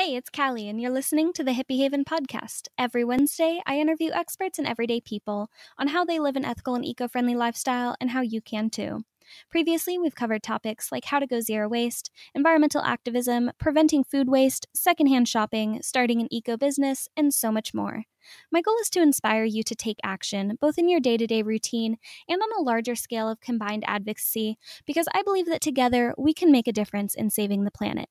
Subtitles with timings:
[0.00, 2.68] Hey, it's Callee, and you're listening to the Hippie Haven podcast.
[2.78, 6.84] Every Wednesday, I interview experts and everyday people on how they live an ethical and
[6.84, 9.02] eco friendly lifestyle and how you can too.
[9.50, 14.68] Previously, we've covered topics like how to go zero waste, environmental activism, preventing food waste,
[14.72, 18.04] secondhand shopping, starting an eco business, and so much more.
[18.52, 21.42] My goal is to inspire you to take action, both in your day to day
[21.42, 21.96] routine
[22.28, 26.52] and on a larger scale of combined advocacy, because I believe that together we can
[26.52, 28.08] make a difference in saving the planet.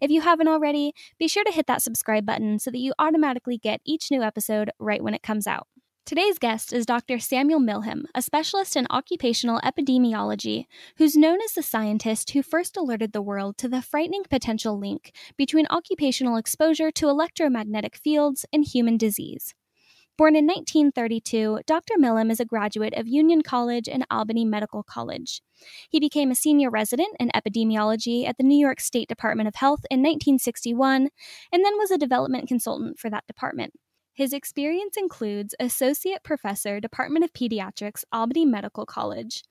[0.00, 3.58] If you haven't already, be sure to hit that subscribe button so that you automatically
[3.58, 5.66] get each new episode right when it comes out.
[6.06, 7.20] Today's guest is Dr.
[7.20, 10.64] Samuel Milham, a specialist in occupational epidemiology,
[10.96, 15.12] who's known as the scientist who first alerted the world to the frightening potential link
[15.36, 19.54] between occupational exposure to electromagnetic fields and human disease.
[20.20, 21.94] Born in 1932, Dr.
[21.98, 25.40] Milham is a graduate of Union College and Albany Medical College.
[25.88, 29.80] He became a senior resident in epidemiology at the New York State Department of Health
[29.90, 31.08] in 1961
[31.50, 33.72] and then was a development consultant for that department.
[34.12, 39.42] His experience includes Associate Professor, Department of Pediatrics, Albany Medical College,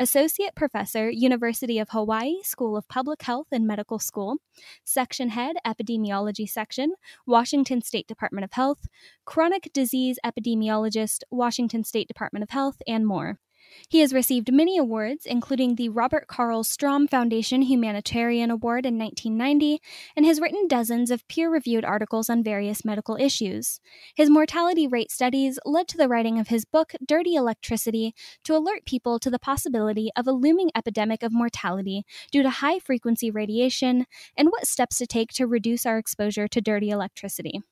[0.00, 4.38] Associate Professor, University of Hawaii School of Public Health and Medical School,
[4.82, 6.94] Section Head, Epidemiology Section,
[7.26, 8.88] Washington State Department of Health,
[9.24, 13.38] Chronic Disease Epidemiologist, Washington State Department of Health, and more.
[13.88, 19.80] He has received many awards, including the Robert Carl Strom Foundation Humanitarian Award in 1990,
[20.16, 23.80] and has written dozens of peer reviewed articles on various medical issues.
[24.14, 28.84] His mortality rate studies led to the writing of his book, Dirty Electricity, to alert
[28.86, 34.06] people to the possibility of a looming epidemic of mortality due to high frequency radiation
[34.36, 37.62] and what steps to take to reduce our exposure to dirty electricity.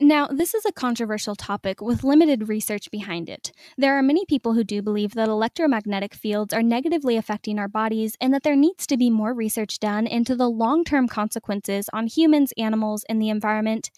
[0.00, 3.52] Now, this is a controversial topic with limited research behind it.
[3.78, 8.16] There are many people who do believe that electromagnetic fields are negatively affecting our bodies
[8.20, 12.08] and that there needs to be more research done into the long term consequences on
[12.08, 13.92] humans, animals, and the environment.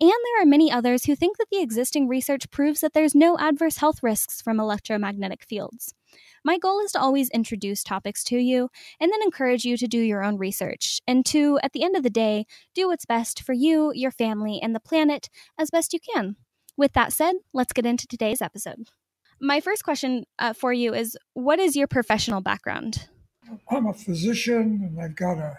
[0.00, 3.38] And there are many others who think that the existing research proves that there's no
[3.38, 5.94] adverse health risks from electromagnetic fields.
[6.44, 8.68] My goal is to always introduce topics to you
[9.00, 12.02] and then encourage you to do your own research and to, at the end of
[12.02, 15.28] the day, do what's best for you, your family, and the planet
[15.58, 16.36] as best you can.
[16.76, 18.88] With that said, let's get into today's episode.
[19.40, 23.08] My first question uh, for you is What is your professional background?
[23.70, 25.58] I'm a physician and I've got a,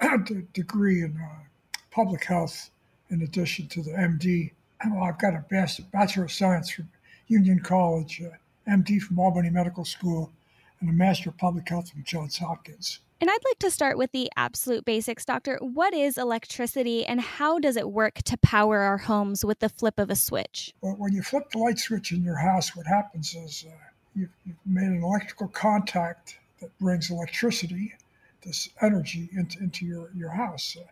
[0.00, 0.18] a
[0.52, 1.44] degree in uh,
[1.90, 2.70] public health
[3.10, 4.52] in addition to the MD.
[4.80, 5.44] I've got a
[5.92, 6.88] Bachelor of Science from
[7.28, 8.22] Union College.
[8.22, 8.36] Uh,
[8.68, 10.32] MD from Albany Medical School,
[10.80, 13.00] and a Master of Public Health from Johns Hopkins.
[13.20, 15.58] And I'd like to start with the absolute basics, Doctor.
[15.62, 19.98] What is electricity and how does it work to power our homes with the flip
[19.98, 20.74] of a switch?
[20.82, 23.72] Well, when you flip the light switch in your house, what happens is uh,
[24.14, 27.94] you've, you've, made an electrical contact that brings electricity,
[28.42, 30.76] this energy, into, into your, your house.
[30.78, 30.84] Uh,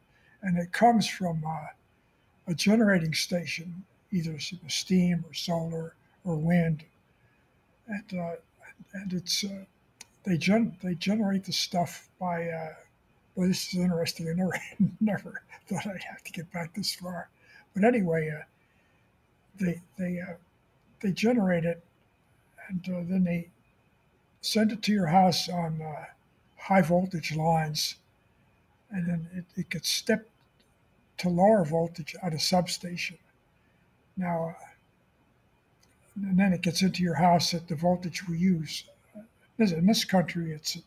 [0.43, 1.67] and it comes from uh,
[2.47, 6.85] a generating station, either steam or solar or wind
[7.87, 8.37] and uh,
[8.95, 9.65] and it's uh,
[10.25, 12.49] they gen they generate the stuff by.
[12.49, 12.75] Uh,
[13.35, 14.29] well, this is interesting.
[14.29, 14.53] I never
[15.01, 17.29] never thought I'd have to get back this far,
[17.75, 18.45] but anyway, uh,
[19.59, 20.35] they they uh,
[21.01, 21.83] they generate it,
[22.69, 23.49] and uh, then they
[24.41, 25.83] send it to your house on
[26.57, 27.97] high voltage lines,
[28.91, 30.31] and then it, it gets stepped
[31.19, 33.19] to lower voltage at a substation.
[34.17, 34.57] Now,
[36.17, 38.85] and then it gets into your house at the voltage we use.
[39.59, 40.79] In this country, it's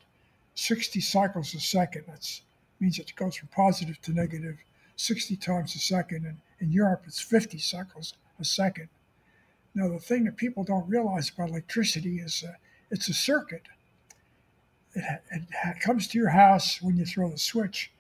[0.56, 2.06] 60 cycles a second.
[2.08, 2.42] That
[2.80, 4.58] means it goes from positive to negative
[4.96, 6.26] 60 times a second.
[6.26, 8.90] And in Europe, it's 50 cycles a second.
[9.76, 12.54] Now, the thing that people don't realize about electricity is uh,
[12.90, 13.64] it's a circuit.
[14.96, 17.92] It, it, comes to your house when you throw the switch,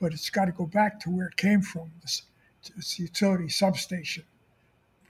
[0.00, 1.92] but it's got to go back to where it came from.
[2.02, 2.22] It's,
[2.76, 4.24] it's the utility substation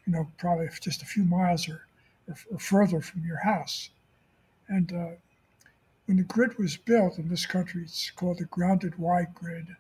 [0.06, 1.86] you know, probably just a few miles or,
[2.28, 3.90] or, or further from your house.
[4.68, 5.16] And uh,
[6.06, 9.76] when the grid was built in this country, it's called the grounded wye grid.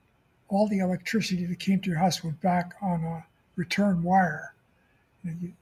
[0.48, 3.26] All the electricity that came to your house went back on a
[3.56, 4.54] return wire.
[5.22, 5.52] And, you,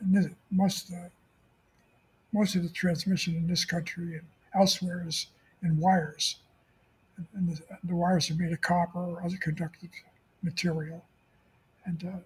[0.00, 1.10] and most of the
[2.32, 5.26] most of the transmission in this country and elsewhere is
[5.62, 6.36] in wires.
[7.34, 9.90] And the, the wires are made of copper or other conductive
[10.42, 11.04] material.
[11.84, 12.18] And uh,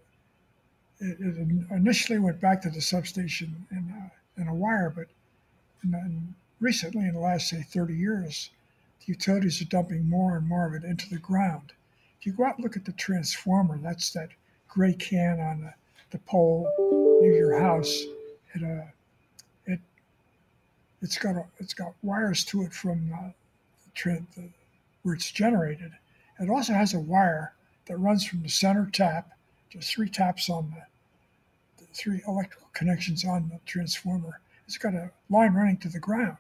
[1.01, 5.07] it, it, initially went back to the substation in, uh, in a wire, but
[5.83, 8.51] in, recently, in the last say 30 years,
[9.01, 11.73] the utilities are dumping more and more of it into the ground.
[12.19, 14.31] If you go out and look at the transformer, that's that
[14.69, 15.75] gray can on the,
[16.11, 16.71] the pole
[17.21, 18.05] near your house.
[18.55, 18.87] It uh,
[19.67, 19.81] it
[21.03, 23.31] it's got a, it's got wires to it from uh,
[24.05, 24.49] the, the,
[25.03, 25.93] where it's generated.
[26.41, 27.55] It also has a wire
[27.87, 29.36] that runs from the center tap,
[29.81, 34.41] three taps on the, the three electrical connections on the transformer.
[34.67, 36.39] It's got a line running to the ground.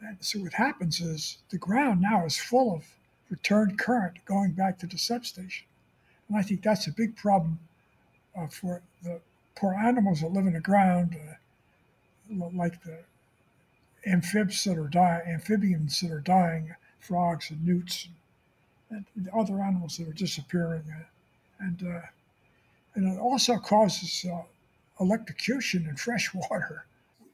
[0.00, 2.84] And so what happens is the ground now is full of
[3.30, 5.66] return current going back to the substation.
[6.28, 7.58] And I think that's a big problem
[8.36, 9.20] uh, for the
[9.54, 13.00] poor animals that live in the ground, uh, like the
[14.06, 18.08] amphibs that are dying, amphibians that are dying, frogs and newts,
[18.90, 20.84] and, and other animals that are disappearing.
[20.90, 21.04] Uh,
[21.62, 22.00] and, uh,
[22.94, 24.42] and it also causes uh,
[25.00, 26.84] electrocution in fresh water.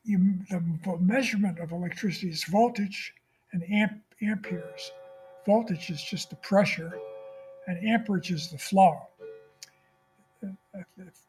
[0.04, 0.62] You, the
[1.00, 3.12] measurement of electricity is voltage
[3.52, 4.92] and amp, amperes.
[5.44, 6.98] Voltage is just the pressure,
[7.66, 8.98] and amperage is the flow.
[10.42, 11.26] If,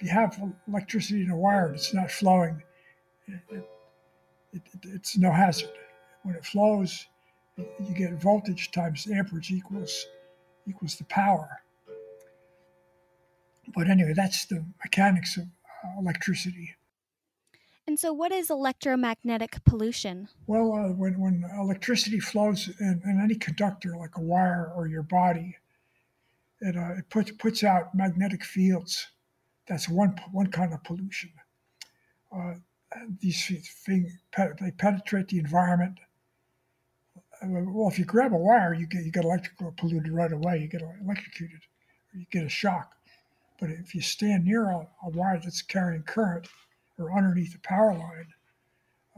[0.00, 2.62] you have electricity in a wire and it's not flowing,
[3.26, 3.68] it, it,
[4.52, 5.70] it, it's no hazard.
[6.22, 7.06] When it flows,
[7.56, 10.06] you get voltage times amperage equals
[10.68, 11.62] equals the power.
[13.74, 16.74] But anyway, that's the mechanics of uh, electricity.
[17.86, 20.28] And so, what is electromagnetic pollution?
[20.46, 25.02] Well, uh, when, when electricity flows in, in, any conductor, like a wire or your
[25.02, 25.56] body,
[26.60, 29.06] it, uh, it puts, puts out magnetic fields.
[29.66, 31.30] That's one, one kind of pollution.
[32.30, 32.54] Uh,
[33.20, 33.46] these
[33.86, 35.98] things they penetrate the environment.
[37.42, 40.58] Well, if you grab a wire, you get you get electrical polluted right away.
[40.58, 41.60] You get electrocuted,
[42.12, 42.97] you get a shock.
[43.58, 46.48] But if you stand near a, a wire that's carrying current,
[46.98, 48.28] or underneath a power line,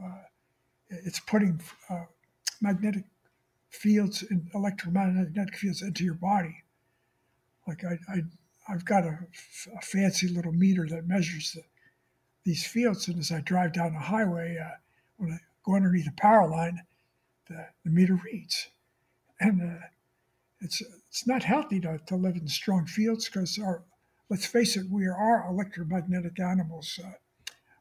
[0.03, 0.23] uh,
[0.89, 2.05] it's putting uh,
[2.61, 3.05] magnetic
[3.69, 6.63] fields and electromagnetic fields into your body.
[7.67, 8.21] Like I, I
[8.67, 9.17] I've got a,
[9.75, 11.63] a fancy little meter that measures the
[12.43, 13.07] these fields.
[13.07, 14.77] And as I drive down the highway, uh,
[15.17, 16.81] when I go underneath a power line,
[17.47, 18.67] the, the meter reads.
[19.39, 19.85] And uh,
[20.59, 23.83] it's it's not healthy to, to live in strong fields because our
[24.31, 26.97] let's face it, we are electromagnetic animals.
[27.03, 27.11] Uh,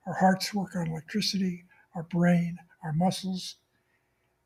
[0.04, 1.64] our hearts work on electricity,
[1.94, 3.54] our brain, our muscles,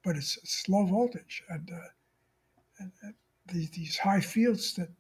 [0.04, 1.42] but it's, it's low voltage.
[1.48, 1.88] And, uh,
[2.78, 3.14] and, and
[3.50, 4.90] these, these high fields that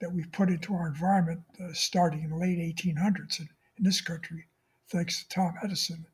[0.00, 3.48] that we've put into our environment uh, starting in the late 1800s in,
[3.78, 4.44] in this country,
[4.88, 6.04] thanks to Tom Edison,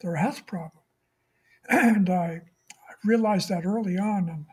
[0.00, 0.82] they're a health problem.
[1.68, 2.42] And I,
[2.72, 4.28] I realized that early on.
[4.28, 4.46] And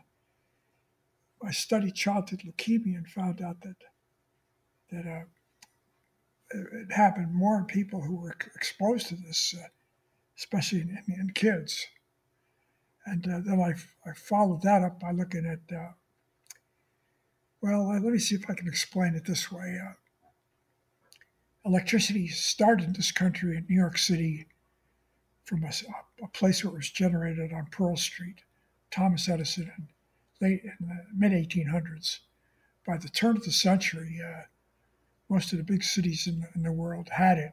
[1.46, 3.76] I studied childhood leukemia and found out that
[4.90, 5.24] that uh,
[6.50, 9.68] it happened more in people who were exposed to this, uh,
[10.36, 11.86] especially in, in, kids.
[13.06, 13.74] And uh, then I,
[14.08, 15.92] I followed that up by looking at, uh,
[17.60, 19.78] well, let me see if I can explain it this way.
[19.82, 19.92] Uh,
[21.64, 24.46] electricity started in this country in New York City
[25.44, 25.72] from a,
[26.22, 28.42] a place where it was generated on Pearl Street,
[28.90, 29.88] Thomas Edison, in
[30.40, 32.20] late in the mid 1800s.
[32.86, 34.42] By the turn of the century, uh,
[35.28, 37.52] most of the big cities in, in, the world had it,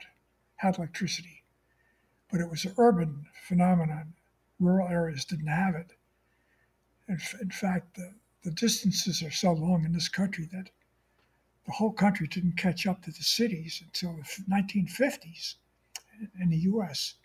[0.57, 1.43] had electricity,
[2.31, 4.13] but it was an urban phenomenon.
[4.59, 5.91] Rural areas didn't have it.
[7.07, 8.13] In, in fact, the,
[8.43, 10.69] the distances are so long in this country that
[11.65, 15.55] the whole country didn't catch up to the cities until the 1950s
[16.39, 17.15] in the US.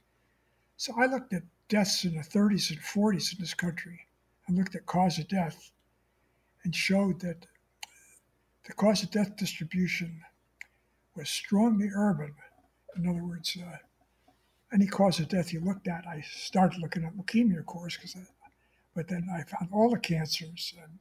[0.77, 4.07] So I looked at deaths in the 30s and 40s in this country.
[4.49, 5.71] I looked at cause of death
[6.65, 7.47] and showed that
[8.65, 10.23] the cause of death distribution
[11.21, 12.35] was strongly urban.
[12.97, 13.77] In other words, uh,
[14.73, 18.17] any cause of death you looked at, I started looking at leukemia, of course, because,
[18.95, 20.99] but then I found all the cancers, and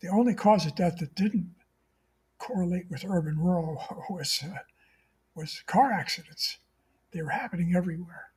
[0.00, 1.50] the only cause of death that didn't
[2.38, 4.58] correlate with urban rural was uh,
[5.34, 6.58] was car accidents.
[7.10, 8.30] They were happening everywhere.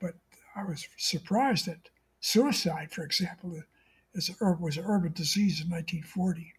[0.00, 0.14] But
[0.54, 3.60] I was surprised that suicide, for example,
[4.14, 6.54] is a, was an urban disease in 1940.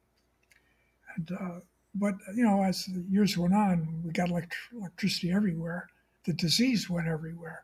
[1.16, 1.60] And uh,
[2.00, 5.88] but you know, as the years went on, we got elect- electricity everywhere.
[6.26, 7.64] The disease went everywhere.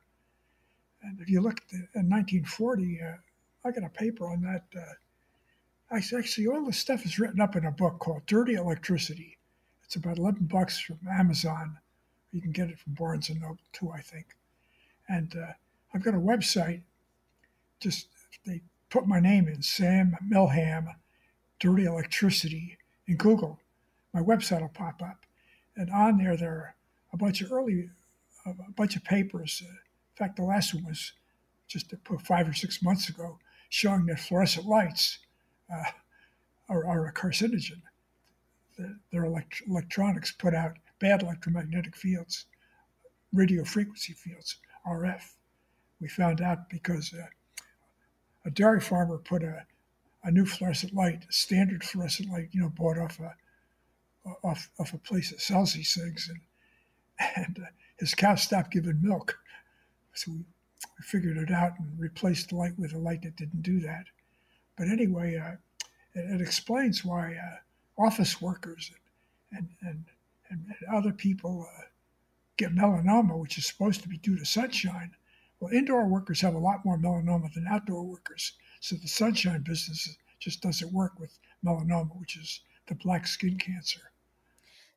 [1.01, 3.15] And if you look at in 1940, uh,
[3.65, 4.63] I got a paper on that.
[4.75, 4.93] Uh,
[5.91, 9.37] actually all the stuff is written up in a book called Dirty Electricity.
[9.83, 11.77] It's about 11 bucks from Amazon.
[12.31, 14.25] You can get it from Barnes and Noble too, I think.
[15.07, 15.53] And uh,
[15.93, 16.81] I've got a website.
[17.79, 18.07] Just
[18.45, 20.87] they put my name in Sam Milham,
[21.59, 23.59] Dirty Electricity in Google.
[24.13, 25.25] My website will pop up,
[25.75, 26.75] and on there there are
[27.11, 27.89] a bunch of early,
[28.45, 29.61] a bunch of papers.
[29.61, 29.77] In
[30.15, 31.13] fact, the last one was
[31.67, 33.39] just five or six months ago,
[33.69, 35.19] showing that fluorescent lights
[35.73, 35.91] uh,
[36.69, 37.81] are, are, a carcinogen.
[38.77, 42.45] The, their elect- electronics put out bad electromagnetic fields,
[43.33, 45.23] radio frequency fields, RF.
[45.99, 47.25] We found out because uh,
[48.45, 49.65] a dairy farmer put a,
[50.23, 53.35] a new fluorescent light, a standard fluorescent light, you know, bought off a
[54.43, 56.41] off, off a place that sells these things, and
[57.35, 59.37] and uh, his cow stopped giving milk.
[60.13, 63.61] So we, we, figured it out and replaced the light with a light that didn't
[63.61, 64.05] do that.
[64.77, 65.55] But anyway, uh,
[66.15, 68.91] it, it, explains why uh, office workers
[69.51, 70.05] and and,
[70.49, 71.83] and, and other people uh,
[72.57, 75.11] get melanoma, which is supposed to be due to sunshine.
[75.59, 78.53] Well, indoor workers have a lot more melanoma than outdoor workers.
[78.79, 84.11] So the sunshine business just doesn't work with melanoma, which is the black skin cancer.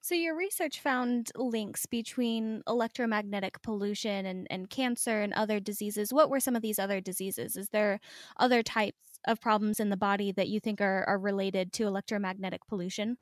[0.06, 6.12] So, your research found links between electromagnetic pollution and, and cancer and other diseases.
[6.12, 7.56] What were some of these other diseases?
[7.56, 7.98] Is there
[8.36, 12.60] other types of problems in the body that you think are, are related to electromagnetic
[12.68, 13.18] pollution?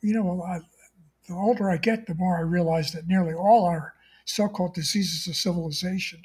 [0.00, 0.60] You know, I,
[1.28, 3.92] the older I get, the more I realize that nearly all our
[4.24, 6.22] so called diseases of civilization,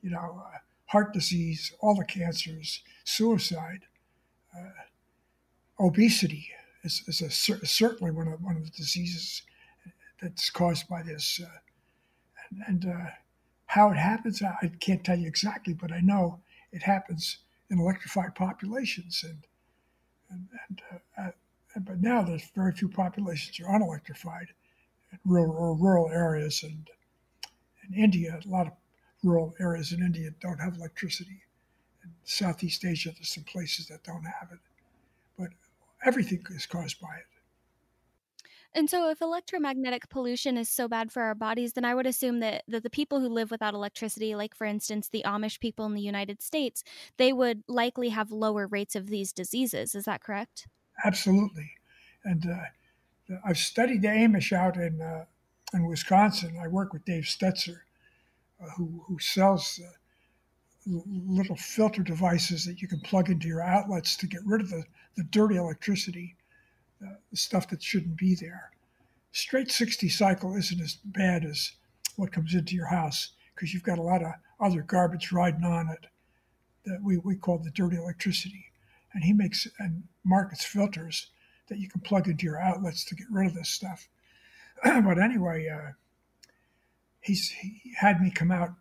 [0.00, 3.80] you know, uh, heart disease, all the cancers, suicide,
[4.56, 6.50] uh, obesity,
[6.84, 7.30] is, is a,
[7.66, 9.42] certainly one of one of the diseases
[10.22, 11.40] that's caused by this.
[11.42, 11.58] Uh,
[12.50, 13.10] and, and uh,
[13.66, 16.40] how it happens, I can't tell you exactly, but I know
[16.72, 17.38] it happens
[17.70, 19.24] in electrified populations.
[19.24, 19.38] And
[20.30, 21.30] and, and uh, uh
[21.80, 24.46] but now there's very few populations are unelectrified
[25.10, 26.62] in rural, rural areas.
[26.62, 26.88] And
[27.88, 28.72] in India, a lot of
[29.24, 31.42] rural areas in India don't have electricity.
[32.04, 34.58] In Southeast Asia, there's some places that don't have it.
[36.04, 37.26] Everything is caused by it.
[38.76, 42.40] And so, if electromagnetic pollution is so bad for our bodies, then I would assume
[42.40, 45.94] that, that the people who live without electricity, like for instance, the Amish people in
[45.94, 46.82] the United States,
[47.16, 49.94] they would likely have lower rates of these diseases.
[49.94, 50.66] Is that correct?
[51.04, 51.70] Absolutely.
[52.24, 55.26] And uh, I've studied the Amish out in, uh,
[55.72, 56.58] in Wisconsin.
[56.60, 57.78] I work with Dave Stetzer,
[58.60, 59.90] uh, who, who sells uh,
[60.86, 64.84] little filter devices that you can plug into your outlets to get rid of the,
[65.16, 66.36] the dirty electricity,
[67.02, 68.70] uh, the stuff that shouldn't be there.
[69.32, 71.72] Straight 60 cycle isn't as bad as
[72.16, 75.88] what comes into your house because you've got a lot of other garbage riding on
[75.88, 76.06] it
[76.84, 78.66] that we, we call the dirty electricity.
[79.12, 81.30] And he makes and markets filters
[81.68, 84.08] that you can plug into your outlets to get rid of this stuff.
[84.84, 85.92] but anyway, uh,
[87.20, 88.74] he's, he had me come out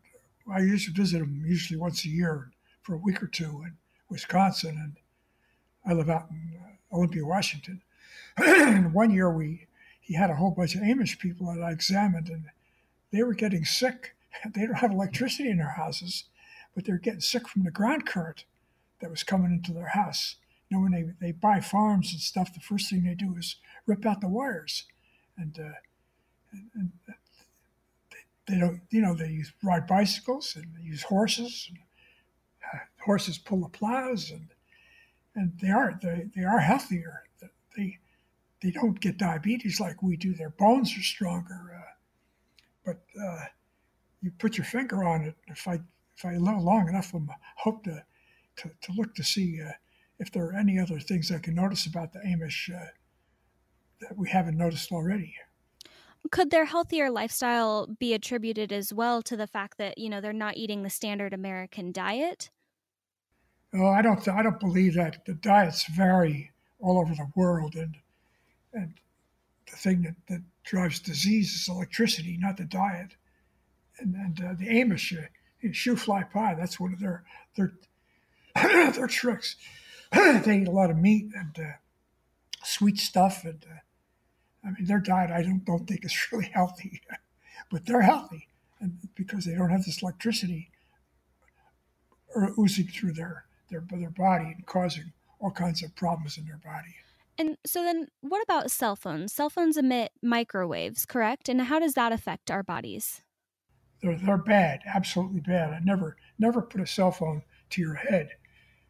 [0.52, 3.78] I used to visit him usually once a year for a week or two in
[4.10, 4.98] Wisconsin, and
[5.86, 7.82] I live out in uh, Olympia, Washington.
[8.38, 9.68] and one year we
[10.02, 12.46] he had a whole bunch of Amish people that I examined, and
[13.12, 14.16] they were getting sick.
[14.54, 16.26] They don't have electricity in their houses,
[16.74, 18.46] but they're getting sick from the ground current
[19.00, 20.38] that was coming into their house.
[20.68, 23.58] You know, when they, they buy farms and stuff, the first thing they do is
[23.86, 24.86] rip out the wires.
[25.38, 25.78] And, uh,
[26.52, 26.92] and, and
[28.48, 31.68] they don't, you know, they use, ride bicycles and they use horses.
[31.70, 31.78] And,
[32.74, 34.48] uh, horses pull the plows, and
[35.36, 37.24] and they are they, they are healthier.
[37.76, 38.00] They
[38.62, 40.34] they don't get diabetes like we do.
[40.34, 41.72] Their bones are stronger.
[41.76, 41.92] Uh,
[42.86, 43.46] but uh,
[44.22, 45.36] you put your finger on it.
[45.48, 45.80] If I
[46.16, 47.20] if I live long enough, I
[47.58, 48.04] hope to,
[48.58, 49.72] to to look to see uh,
[50.20, 52.88] if there are any other things I can notice about the Amish uh,
[54.02, 55.36] that we haven't noticed already
[56.32, 60.34] could their healthier lifestyle be attributed as well to the fact that you know they're
[60.34, 62.50] not eating the standard American diet?
[63.74, 64.26] Oh, I don't.
[64.28, 65.26] I don't believe that.
[65.26, 67.98] The diets vary all over the world, and
[68.74, 68.94] and
[69.70, 73.16] the thing that, that drives disease is electricity, not the diet.
[74.00, 75.28] And and uh, the Amish, uh,
[75.68, 76.56] shoofly pie.
[76.56, 77.24] That's one of their
[77.56, 77.74] their
[78.92, 79.56] their tricks.
[80.12, 81.74] they eat a lot of meat and uh,
[82.64, 83.80] sweet stuff and uh,
[84.66, 87.02] I mean, their diet I don't don't think is really healthy,
[87.70, 88.48] but they're healthy,
[88.80, 90.70] and because they don't have this electricity
[92.58, 96.96] oozing through their their their body and causing all kinds of problems in their body.
[97.38, 99.34] And so then, what about cell phones?
[99.34, 101.50] Cell phones emit microwaves, correct?
[101.50, 103.22] And how does that affect our bodies?
[104.02, 105.74] They're, they're bad, absolutely bad.
[105.74, 107.42] I never never put a cell phone
[107.72, 108.30] to your head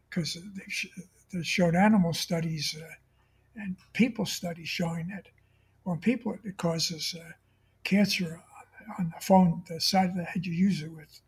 [0.10, 0.88] because they've, sh-
[1.32, 2.86] they've shown animal studies uh,
[3.56, 5.28] and people studies showing that
[5.86, 7.32] on people, it causes uh,
[7.84, 8.42] cancer
[9.00, 11.22] on the phone, the side of the head you use it with,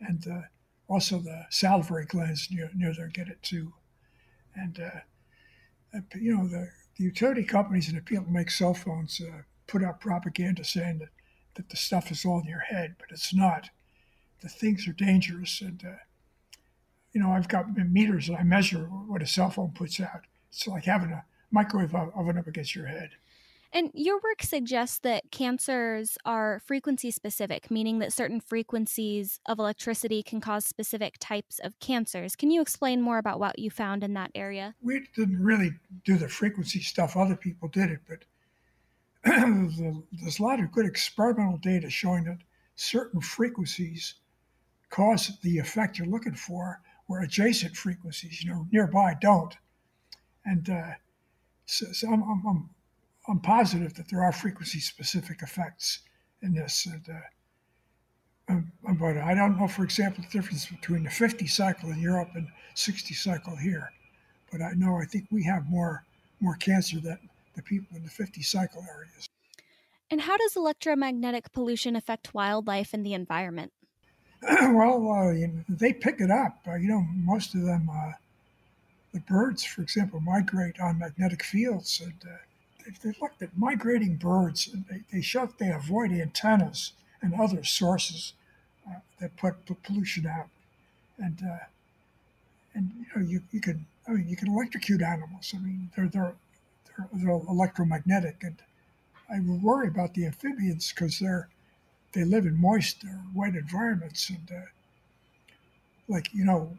[0.00, 0.42] and uh,
[0.88, 3.72] also the salivary glands near, near there get it too.
[4.54, 9.20] And, uh, you know, the, the, utility companies and the people who make cell phones
[9.20, 11.10] uh, put out propaganda saying that,
[11.54, 13.68] that the stuff is all in your head, but it's not.
[14.40, 15.60] The things are dangerous.
[15.60, 15.96] And, uh,
[17.12, 20.22] you know, I've got meters that I measure what a cell phone puts out.
[20.50, 23.10] It's like having a microwave oven up against your head.
[23.72, 30.22] And your work suggests that cancers are frequency specific, meaning that certain frequencies of electricity
[30.22, 32.34] can cause specific types of cancers.
[32.34, 34.74] Can you explain more about what you found in that area?
[34.80, 35.72] We didn't really
[36.04, 38.24] do the frequency stuff, other people did it, but
[39.24, 42.38] there's a lot of good experimental data showing that
[42.76, 44.14] certain frequencies
[44.88, 49.56] cause the effect you're looking for, where adjacent frequencies, you know, nearby don't.
[50.44, 50.92] And uh,
[51.66, 52.70] so, so I'm, I'm, I'm,
[53.36, 56.00] positive that there are frequency specific effects
[56.42, 56.86] in this.
[56.86, 61.90] And, uh, um, but I don't know, for example, the difference between the 50 cycle
[61.90, 63.92] in Europe and 60 cycle here.
[64.50, 66.04] But I know I think we have more
[66.40, 67.18] more cancer than
[67.56, 69.28] the people in the 50 cycle areas.
[70.10, 73.72] And how does electromagnetic pollution affect wildlife and the environment?
[74.42, 76.58] well, uh, you know, they pick it up.
[76.66, 78.12] Uh, you know, most of them, uh,
[79.12, 82.00] the birds, for example, migrate on magnetic fields.
[82.02, 82.14] And
[83.04, 88.34] uh, looked at migrating birds, they, they that they avoid antennas and other sources
[88.88, 90.48] uh, that put, put, pollution out.
[91.18, 91.64] And uh,
[92.74, 95.52] and you know, you, you can I mean, you can electrocute animals.
[95.54, 96.34] I mean, they're they're
[96.86, 98.56] they're, they're electromagnetic, and
[99.28, 101.48] I worry about the amphibians because they're
[102.12, 104.66] they live in moist or wet environments, and uh,
[106.08, 106.76] like you know,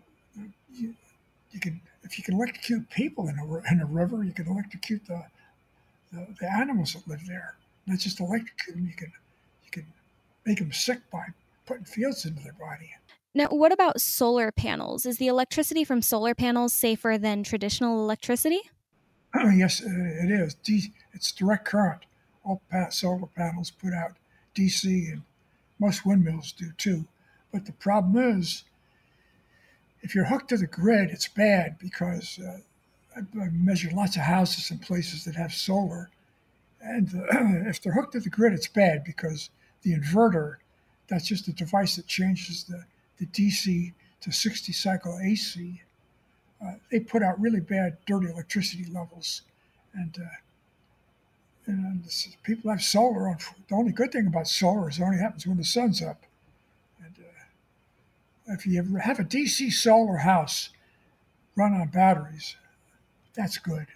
[0.74, 0.96] you,
[1.52, 5.06] you can if you can electrocute people in a in a river, you can electrocute
[5.06, 5.24] the
[6.12, 7.56] the, the animals that live there.
[7.86, 9.12] Not just electrocute them, you can
[9.64, 9.86] you can
[10.46, 11.26] make them sick by
[11.66, 12.92] putting fields into their body.
[13.34, 15.06] Now, what about solar panels?
[15.06, 18.62] Is the electricity from solar panels safer than traditional electricity?
[19.36, 20.56] Oh, yes, it is.
[21.14, 22.02] It's direct current.
[22.44, 24.18] All solar panels put out
[24.56, 25.22] DC, and
[25.78, 27.06] most windmills do too.
[27.52, 28.64] But the problem is,
[30.02, 32.60] if you're hooked to the grid, it's bad because uh,
[33.20, 36.10] I, measured lots of houses in places that have solar.
[36.82, 37.26] And uh,
[37.70, 39.50] if they're hooked to the grid, it's bad because
[39.82, 40.58] the inverter,
[41.08, 42.84] that's just a device that changes the,
[43.18, 45.82] the DC to 60 cycle AC.
[46.64, 49.42] Uh, they put out really bad, dirty electricity levels.
[49.94, 50.28] And uh,
[51.70, 52.04] and
[52.44, 53.30] people have solar.
[53.30, 56.24] On, The only good thing about solar is it only happens when the sun's up.
[57.04, 60.70] And uh, if you have a DC solar house
[61.56, 62.56] run on batteries,
[63.34, 63.88] that's good.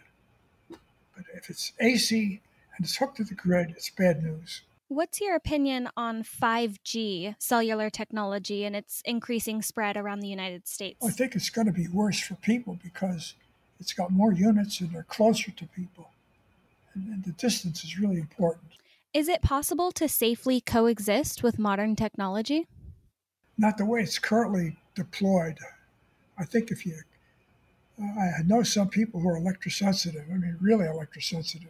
[0.69, 2.41] But if it's AC
[2.76, 4.62] and it's hooked to the grid, it's bad news.
[4.88, 10.98] What's your opinion on 5G cellular technology and its increasing spread around the United States?
[11.02, 13.34] Well, I think it's going to be worse for people because
[13.80, 16.10] it's got more units and they're closer to people
[16.96, 18.63] and the distance is really important.
[19.13, 22.67] Is it possible to safely coexist with modern technology?
[23.58, 25.60] Not the way it's currently deployed.
[26.38, 26.96] I think if you,
[28.04, 31.68] I know some people who are electrosensitive, I mean, really electrosensitive,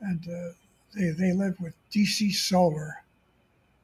[0.00, 0.52] and uh,
[0.94, 3.02] they, they live with DC solar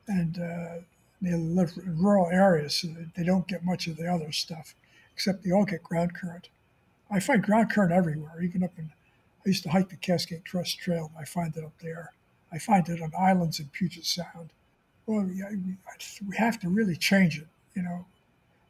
[0.07, 0.83] and uh,
[1.21, 4.75] they live in rural areas, so they don't get much of the other stuff,
[5.13, 6.49] except they all get ground current.
[7.11, 8.91] I find ground current everywhere, even up in
[9.47, 11.11] I used to hike the Cascade Crest Trail.
[11.15, 12.13] and I find it up there.
[12.53, 14.51] I find it on islands in Puget Sound.
[15.07, 17.47] Well, we have to really change it.
[17.75, 18.07] You know,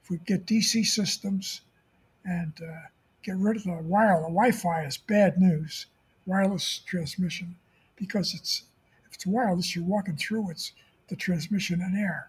[0.03, 1.63] if we get DC systems
[2.25, 2.89] and uh,
[3.23, 5.87] get rid of the wireless, the Wi-Fi is bad news.
[6.27, 7.57] Wireless transmission,
[7.97, 8.65] because it's
[9.09, 10.73] if it's wireless, you're walking through it's
[11.09, 12.29] the transmission in air.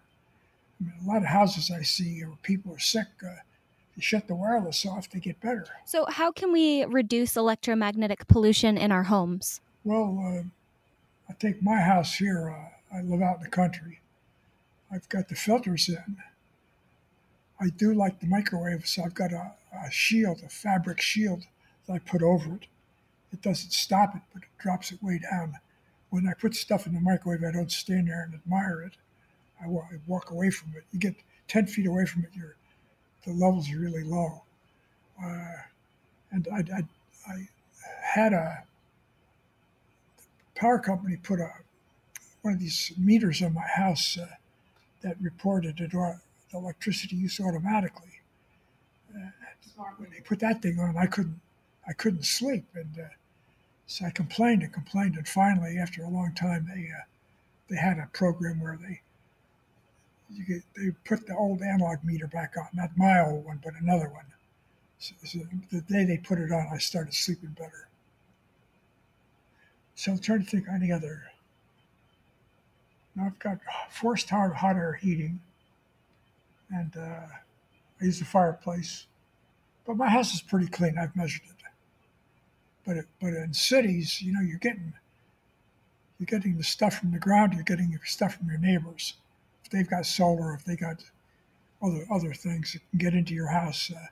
[0.80, 3.08] I mean, a lot of houses I see where people are sick.
[3.22, 3.34] Uh,
[3.96, 5.66] you shut the wireless off, they get better.
[5.84, 9.60] So, how can we reduce electromagnetic pollution in our homes?
[9.84, 10.42] Well, uh,
[11.28, 14.00] I think my house here, uh, I live out in the country.
[14.90, 16.16] I've got the filters in.
[17.60, 19.52] I do like the microwave, so I've got a,
[19.86, 21.44] a shield, a fabric shield
[21.86, 22.66] that I put over it.
[23.32, 25.58] It doesn't stop it, but it drops it way down.
[26.08, 28.96] When I put stuff in the microwave, I don't stand there and admire it.
[29.62, 29.68] I
[30.06, 30.84] walk away from it.
[30.90, 31.16] You get
[31.48, 32.56] 10 feet away from it, you're
[33.24, 34.42] the levels are really low.
[35.22, 35.56] Uh,
[36.30, 36.82] and I, I,
[37.30, 37.48] I,
[38.02, 38.64] had a
[40.54, 41.50] power company put a
[42.42, 44.26] one of these meters on my house uh,
[45.02, 45.92] that reported it,
[46.52, 48.20] electricity use automatically.
[49.14, 49.30] Uh,
[49.96, 51.40] when they put that thing on, I couldn't
[51.88, 53.08] I couldn't sleep, and uh,
[53.86, 57.04] so I complained and complained, and finally, after a long time, they uh,
[57.68, 59.00] they had a program where they
[60.32, 63.74] you get, they put the old analog meter back on, not my old one, but
[63.80, 64.24] another one.
[64.98, 65.38] So, so
[65.72, 67.88] the day they put it on, I started sleeping better.
[69.94, 71.24] So I'm trying to think any other.
[73.16, 73.58] Now I've got
[73.90, 75.40] forced hot, hot air heating,
[76.72, 77.26] and uh,
[78.00, 79.06] I use the fireplace.
[79.86, 80.96] But my house is pretty clean.
[80.98, 81.56] I've measured it.
[82.86, 84.94] But it, but in cities, you know, you're getting
[86.18, 89.14] you're getting the stuff from the ground, you're getting your stuff from your neighbors.
[89.64, 91.02] If they've got solar, if they got
[91.82, 94.06] other other things that can get into your house uh,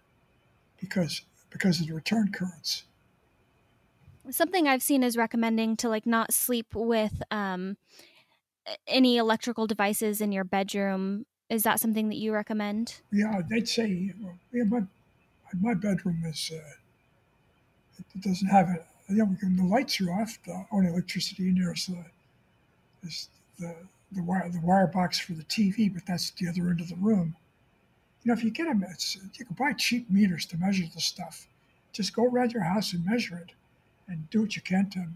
[0.80, 2.84] because because of the return currents.
[4.30, 7.78] Something I've seen is recommending to like not sleep with um,
[8.86, 11.24] any electrical devices in your bedroom.
[11.48, 13.00] Is that something that you recommend?
[13.11, 14.12] Yeah, they'd say,
[14.52, 14.82] yeah, my
[15.61, 16.74] my bedroom is uh,
[17.98, 18.84] it doesn't have it.
[19.08, 20.38] Know, the lights are off.
[20.44, 22.04] The only electricity in there is the
[23.06, 23.74] is the
[24.12, 26.96] the wire the wire box for the TV, but that's the other end of the
[26.96, 27.37] room.
[28.22, 31.00] You know, if you get them, it's, you can buy cheap meters to measure the
[31.00, 31.46] stuff.
[31.92, 33.52] Just go around your house and measure it,
[34.06, 35.06] and do what you can to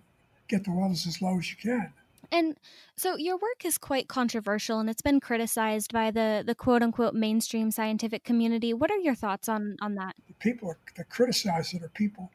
[0.49, 1.93] get the levels as low as you can.
[2.33, 2.57] And
[2.97, 7.15] so your work is quite controversial and it's been criticized by the, the quote unquote
[7.15, 8.73] mainstream scientific community.
[8.73, 10.17] What are your thoughts on, on that?
[10.27, 12.31] The people that criticize it are people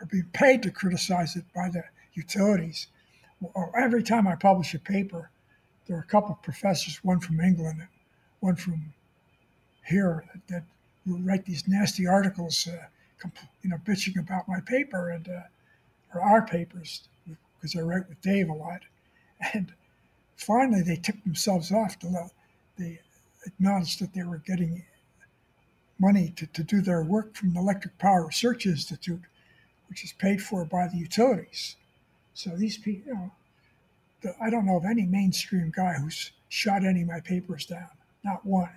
[0.00, 1.82] are being paid to criticize it by the
[2.14, 2.86] utilities.
[3.76, 5.30] Every time I publish a paper,
[5.86, 7.88] there are a couple of professors, one from England,
[8.38, 8.92] one from
[9.84, 10.64] here, that, that
[11.06, 12.86] write these nasty articles, uh,
[13.62, 15.40] you know, bitching about my paper and uh,
[16.14, 17.08] or our papers
[17.56, 18.82] because I write with Dave a lot.
[19.54, 19.72] And
[20.36, 21.98] finally, they took themselves off.
[22.00, 22.30] To,
[22.78, 23.00] they
[23.46, 24.84] acknowledged that they were getting
[25.98, 29.22] money to, to do their work from the Electric Power Research Institute,
[29.88, 31.76] which is paid for by the utilities.
[32.34, 33.32] So these people, you know,
[34.22, 37.88] the, I don't know of any mainstream guy who's shot any of my papers down,
[38.24, 38.70] not one.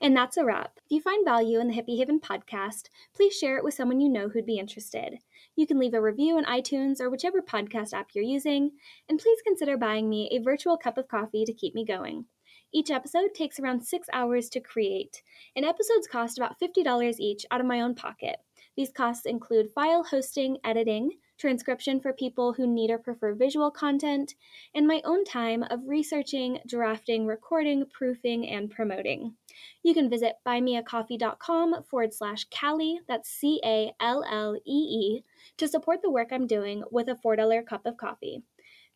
[0.00, 0.78] And that's a wrap.
[0.84, 4.10] If you find value in the Hippie Haven podcast, please share it with someone you
[4.10, 5.18] know who'd be interested.
[5.56, 8.72] You can leave a review on iTunes or whichever podcast app you're using,
[9.08, 12.26] and please consider buying me a virtual cup of coffee to keep me going.
[12.74, 15.22] Each episode takes around six hours to create,
[15.54, 18.36] and episodes cost about $50 each out of my own pocket.
[18.76, 24.34] These costs include file hosting, editing, transcription for people who need or prefer visual content,
[24.74, 29.34] and my own time of researching, drafting, recording, proofing, and promoting.
[29.82, 35.24] You can visit buymeacoffee.com forward slash Callee, that's C A L L E E,
[35.56, 38.42] to support the work I'm doing with a $4 cup of coffee.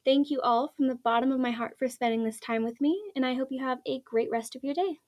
[0.05, 2.99] Thank you all from the bottom of my heart for spending this time with me,
[3.15, 4.99] and I hope you have a great rest of your day.